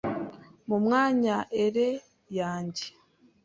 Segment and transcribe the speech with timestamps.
[0.67, 1.87] mumwanya ere
[2.37, 2.85] yanjye